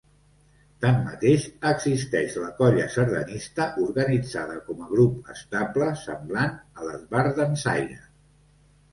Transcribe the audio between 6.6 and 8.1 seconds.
a l'esbart dansaire.